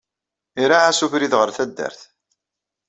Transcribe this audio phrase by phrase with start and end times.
[0.63, 2.01] Iraɛ-as ubrid ɣer taddart.